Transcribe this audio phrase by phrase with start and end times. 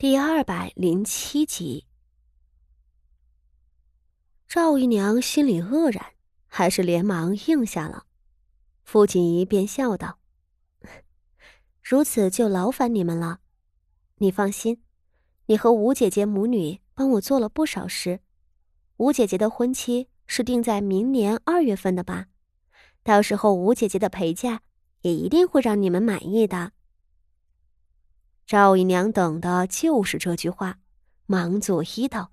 [0.00, 1.84] 第二百零七集，
[4.46, 6.12] 赵姨娘心里愕然，
[6.46, 8.04] 还是连忙应下了。
[8.84, 10.20] 傅锦仪便笑道
[11.82, 13.40] ：“如此就劳烦你们了。
[14.18, 14.80] 你放心，
[15.46, 18.20] 你和吴姐姐母女帮我做了不少事。
[18.98, 22.26] 吴姐姐的婚期是定在明年二月份的吧？
[23.02, 24.62] 到时候吴姐姐的陪嫁
[25.00, 26.70] 也一定会让你们满意的。”
[28.48, 30.78] 赵姨娘等的就是这句话，
[31.26, 32.30] 忙作揖道：“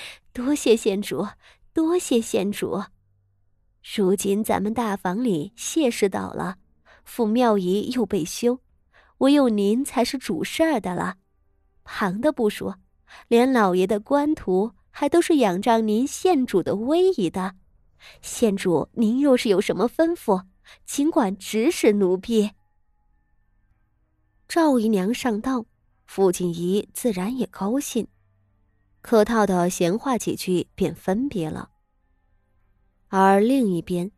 [0.32, 1.26] 多谢县主，
[1.72, 2.84] 多谢县主。
[3.96, 6.58] 如今咱们大房里谢氏倒了，
[7.02, 8.60] 傅妙仪又被休，
[9.18, 11.16] 唯有您才是主事儿的了。
[11.82, 12.78] 旁的不说，
[13.26, 17.56] 连老爷的官途还都是仰仗您县主的威仪的。
[18.22, 20.44] 县主，您若是有什么吩咐，
[20.84, 22.52] 尽管指使奴婢。”
[24.48, 25.66] 赵姨娘上道，
[26.06, 28.06] 傅锦仪自然也高兴，
[29.02, 31.70] 客套的闲话几句，便分别了。
[33.08, 34.12] 而另一边，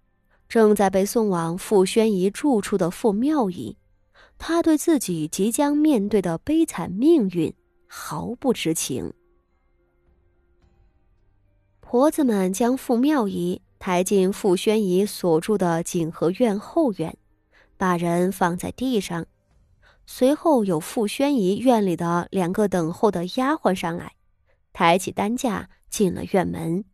[0.47, 3.79] 正在被送往傅宣仪住处的傅妙仪，
[4.37, 7.53] 她对自己即将面对的悲惨命运
[7.87, 9.15] 毫不知情。
[11.81, 17.17] 婆子们将傅妙仪抬进傅宣仪所住的景和院后院，
[17.79, 19.27] 把人放在地上。
[20.11, 24.15] 随后有傅宣仪院里的两个等候的丫鬟上来，
[24.73, 26.87] 抬起担架进了院门。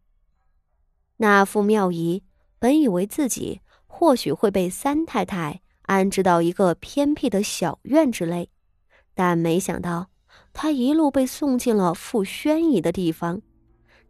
[1.18, 2.24] 那傅妙仪
[2.58, 8.50] 本以为自己或许会被三太太安置到一个偏僻的小院之类，
[9.14, 10.10] 但没想到
[10.52, 13.40] 她一路被送进了傅宣仪的地方。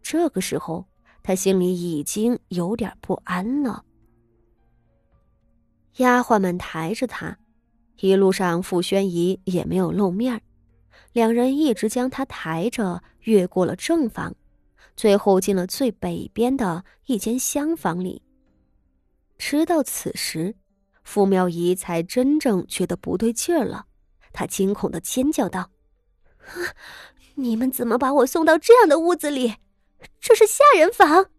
[0.00, 0.86] 这个时候，
[1.22, 3.84] 她心里已经有点不安了。
[5.96, 7.36] 丫鬟们抬着她。
[8.00, 10.42] 一路上，傅宣仪也没有露面
[11.12, 14.34] 两人一直将他抬着越过了正房，
[14.96, 18.22] 最后进了最北边的一间厢房里。
[19.38, 20.56] 直到此时，
[21.02, 23.86] 傅妙仪才真正觉得不对劲儿了，
[24.32, 25.70] 她惊恐的尖叫道
[27.36, 29.54] ：“你们怎么把我送到这样的屋子里？
[30.20, 31.30] 这是下人房！”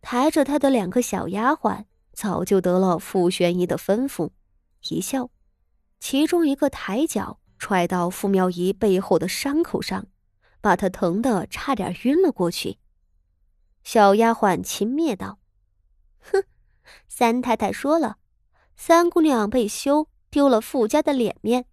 [0.00, 4.30] 抬着她的两个小丫鬟早就得了傅宣仪的吩咐。
[4.88, 5.30] 一笑，
[6.00, 10.06] 其中一个抬脚踹到傅妙仪背后的伤口上，
[10.60, 12.78] 把她疼得差点晕了过去。
[13.84, 15.38] 小丫鬟轻蔑道
[16.20, 16.44] ：“哼，
[17.08, 18.16] 三太太说了，
[18.76, 21.66] 三姑娘被休丢了傅家的脸面，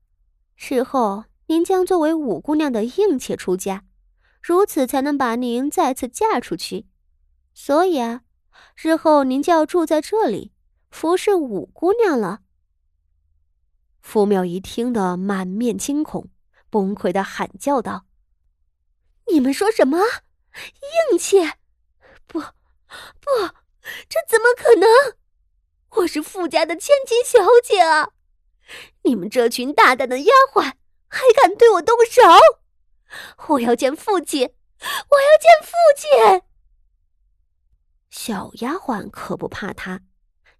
[0.57, 3.85] 日后您将作为五姑娘的应妾出家，
[4.41, 6.87] 如此才能把您再次嫁出去。
[7.53, 8.21] 所以啊，
[8.75, 10.51] 日后您就要住在这里，
[10.89, 12.41] 服侍五姑娘了。”
[14.01, 16.29] 傅妙仪听得满面惊恐，
[16.69, 18.05] 崩溃的喊叫道
[19.31, 19.99] ：“你们说什么？
[21.11, 21.37] 硬气？
[22.25, 22.45] 不，不，
[24.07, 24.87] 这怎么可能？
[25.97, 28.09] 我是傅家的千金小姐啊！
[29.03, 30.73] 你们这群大胆的丫鬟，
[31.07, 32.21] 还敢对我动手？
[33.49, 34.53] 我要见父亲！
[34.79, 36.43] 我要见父亲！”
[38.09, 40.01] 小丫鬟可不怕他，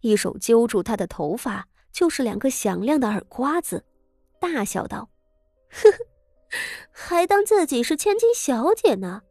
[0.02, 1.68] 一手揪住他的头发。
[1.92, 3.84] 就是两个响亮的耳刮子，
[4.40, 5.10] 大笑道
[5.70, 5.98] ：“呵呵，
[6.92, 9.22] 还当自己是千金小姐呢？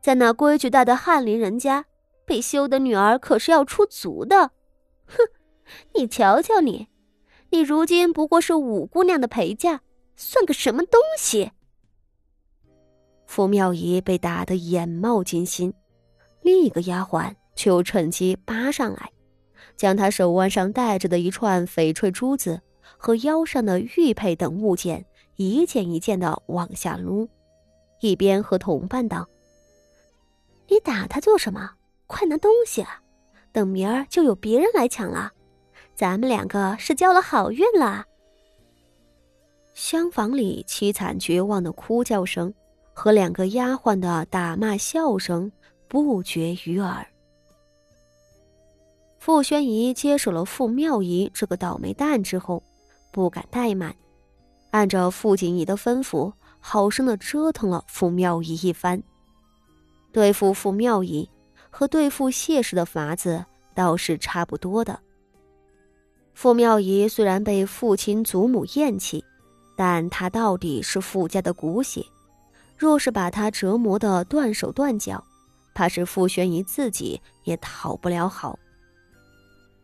[0.00, 1.84] 在那规矩大的翰林人家，
[2.24, 4.50] 被休的女儿可是要出族的。
[5.06, 5.16] 哼，
[5.94, 6.88] 你瞧瞧你，
[7.50, 9.80] 你如今不过是五姑娘的陪嫁，
[10.16, 11.52] 算个什么东西？”
[13.26, 15.74] 傅妙仪被打得眼冒金星，
[16.40, 19.10] 另一个丫鬟却又趁机扒上来。
[19.78, 22.60] 将他手腕上戴着的一串翡翠珠子
[22.96, 25.06] 和腰上的玉佩等物件
[25.36, 27.28] 一件一件的往下撸，
[28.00, 29.26] 一边和同伴道
[30.68, 31.70] ：“你打他做什么？
[32.08, 33.00] 快拿东西啊！
[33.52, 35.32] 等明儿就有别人来抢了，
[35.94, 38.04] 咱们两个是交了好运了。”
[39.74, 42.52] 厢房里凄惨绝望的哭叫声
[42.92, 45.52] 和两个丫鬟的打骂笑声
[45.86, 47.06] 不绝于耳。
[49.18, 52.62] 傅宣仪接手了傅妙仪这个倒霉蛋之后，
[53.12, 53.94] 不敢怠慢，
[54.70, 59.02] 按照傅锦仪的吩咐，好生的折腾了傅妙仪一番。
[60.12, 61.28] 对付傅妙仪
[61.68, 63.44] 和对付谢氏的法子
[63.74, 64.98] 倒是差不多的。
[66.32, 69.22] 傅妙仪虽然被父亲祖母厌弃，
[69.76, 72.04] 但她到底是傅家的骨血，
[72.76, 75.22] 若是把她折磨的断手断脚，
[75.74, 78.56] 怕是傅宣仪自己也讨不了好。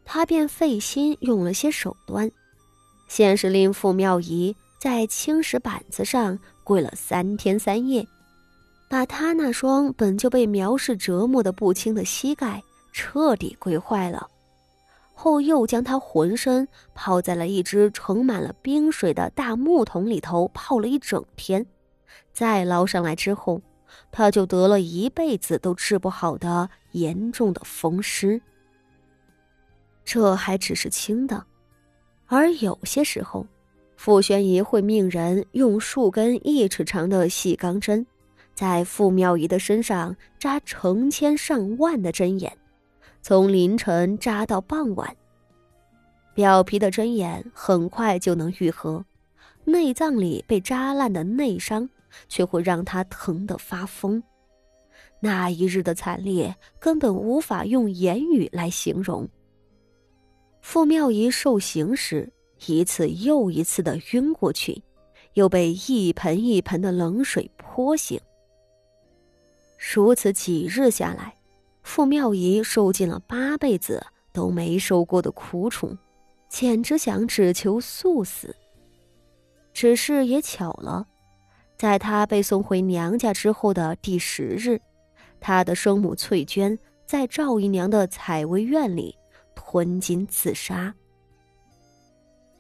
[0.05, 2.31] 他便费心用了些手段，
[3.09, 8.07] 先是令傅妙仪在青石板子上跪了三天三夜，
[8.89, 12.63] 把他那双本就被苗氏折磨的不轻的膝盖
[12.93, 14.29] 彻底跪坏了。
[15.17, 21.65] 后又将他浑身泡在了一只盛满了冰水的大木桶里头泡了一整天，
[22.33, 23.63] 再捞上来之后，
[24.11, 28.43] 他就得了一辈子都治不好的严重的风湿。
[30.05, 31.45] 这还只是轻的，
[32.27, 33.47] 而有些时候，
[33.97, 38.05] 傅宣仪会命人用数根一尺长的细钢针，
[38.55, 42.57] 在傅妙仪的身上扎成千上万的针眼。
[43.23, 45.17] 从凌晨扎到傍晚，
[46.35, 49.03] 表皮的针眼很快就能愈合，
[49.65, 51.89] 内脏里被扎烂的内伤
[52.29, 54.23] 却会让他疼得发疯。
[55.21, 59.27] 那一日的惨烈根本无法用言语来形容。
[60.65, 62.33] 傅妙仪受刑时，
[62.67, 64.83] 一次又一次的晕过去，
[65.35, 68.19] 又被一盆一盆的冷水泼醒。
[69.93, 71.37] 如此几日下来。
[71.83, 75.95] 傅妙仪受尽了八辈子都没受过的苦楚，
[76.49, 78.57] 简直想只求速死。
[79.75, 81.07] 只是也巧了，
[81.77, 84.81] 在她被送回娘家之后的第十日，
[85.39, 89.15] 她的生母翠娟在赵姨娘的采薇院里
[89.55, 90.95] 吞金自杀。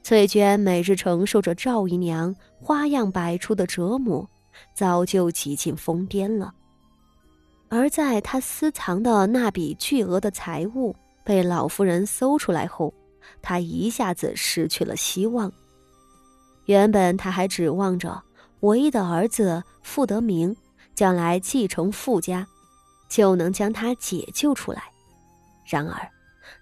[0.02, 4.28] 翠娟每日承受着赵姨娘花样百出的折磨，
[4.74, 6.52] 早就几近疯癫了。
[7.70, 10.94] 而在他私藏的那笔巨额的财物
[11.24, 12.92] 被老夫人搜出来后，
[13.40, 15.50] 他一下子失去了希望。
[16.66, 18.22] 原本他还指望着
[18.60, 20.54] 唯一的儿子傅德明
[20.94, 22.46] 将来继承傅家，
[23.08, 24.82] 就能将他解救出来。
[25.64, 26.08] 然而，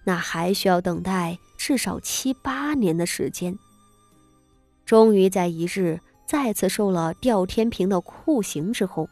[0.04, 3.58] 那还需要等待至少七八年的时间。
[4.84, 9.08] 终于在一日再次受了吊天平的酷刑之后。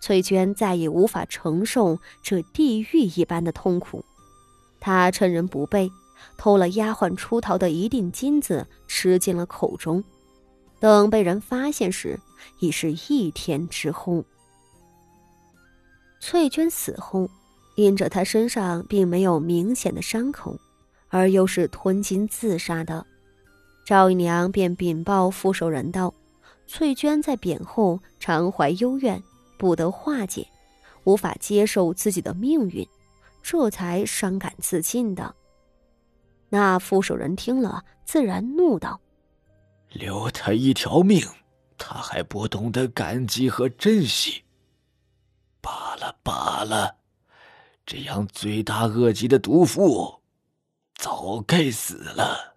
[0.00, 4.02] 翠娟再也无法承受这地狱一般的痛苦，
[4.80, 5.92] 她趁人不备，
[6.38, 10.02] 偷了丫鬟出逃的一锭金子，吃进了口中。
[10.80, 12.18] 等被人发现时，
[12.58, 14.24] 已是一天之后。
[16.20, 17.28] 翠娟死后，
[17.76, 20.58] 因着他身上并没有明显的伤口，
[21.08, 23.06] 而又是吞金自杀的，
[23.86, 26.12] 赵姨娘便禀报傅守仁道
[26.66, 29.22] ：“翠娟在贬后常怀幽怨。”
[29.58, 30.46] 不得化解，
[31.04, 32.86] 无法接受自己的命运，
[33.42, 35.34] 这才伤感自尽的。
[36.50, 39.00] 那副手人听了，自然怒道
[39.88, 41.26] ：“留他一条命，
[41.78, 44.44] 他还不懂得感激和珍惜。
[45.62, 46.94] 罢了罢了，
[47.86, 50.20] 这样罪大恶极的毒妇，
[50.96, 52.55] 早该死了。”